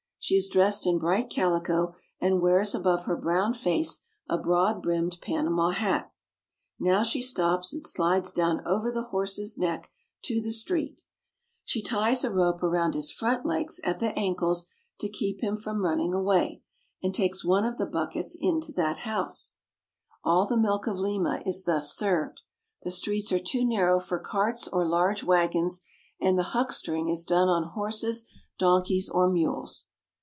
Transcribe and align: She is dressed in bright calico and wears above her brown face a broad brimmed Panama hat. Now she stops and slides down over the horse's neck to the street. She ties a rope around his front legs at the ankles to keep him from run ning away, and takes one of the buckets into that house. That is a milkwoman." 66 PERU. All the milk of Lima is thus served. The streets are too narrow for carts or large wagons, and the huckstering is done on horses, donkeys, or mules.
She 0.23 0.35
is 0.35 0.49
dressed 0.49 0.85
in 0.85 0.99
bright 0.99 1.31
calico 1.31 1.95
and 2.19 2.41
wears 2.41 2.75
above 2.75 3.05
her 3.05 3.17
brown 3.17 3.55
face 3.55 4.01
a 4.29 4.37
broad 4.37 4.79
brimmed 4.83 5.17
Panama 5.19 5.71
hat. 5.71 6.11
Now 6.79 7.01
she 7.01 7.23
stops 7.23 7.73
and 7.73 7.83
slides 7.83 8.31
down 8.31 8.61
over 8.63 8.91
the 8.91 9.05
horse's 9.05 9.57
neck 9.57 9.89
to 10.25 10.39
the 10.39 10.51
street. 10.51 11.01
She 11.63 11.81
ties 11.81 12.23
a 12.23 12.29
rope 12.31 12.61
around 12.61 12.93
his 12.93 13.11
front 13.11 13.47
legs 13.47 13.79
at 13.83 13.99
the 13.99 14.11
ankles 14.15 14.67
to 14.99 15.09
keep 15.09 15.41
him 15.41 15.57
from 15.57 15.81
run 15.83 15.97
ning 15.97 16.13
away, 16.13 16.61
and 17.01 17.15
takes 17.15 17.43
one 17.43 17.65
of 17.65 17.79
the 17.79 17.87
buckets 17.87 18.37
into 18.39 18.71
that 18.73 18.99
house. 18.99 19.55
That 20.23 20.31
is 20.45 20.51
a 20.51 20.53
milkwoman." 20.53 20.53
66 20.53 20.53
PERU. 20.53 20.53
All 20.53 20.55
the 20.55 20.61
milk 20.61 20.87
of 20.87 20.99
Lima 21.43 21.49
is 21.49 21.63
thus 21.63 21.95
served. 21.97 22.41
The 22.83 22.91
streets 22.91 23.31
are 23.31 23.39
too 23.39 23.65
narrow 23.65 23.99
for 23.99 24.19
carts 24.19 24.67
or 24.67 24.87
large 24.87 25.23
wagons, 25.23 25.81
and 26.21 26.37
the 26.37 26.51
huckstering 26.53 27.09
is 27.09 27.25
done 27.25 27.47
on 27.49 27.69
horses, 27.69 28.27
donkeys, 28.59 29.09
or 29.09 29.27
mules. 29.27 29.87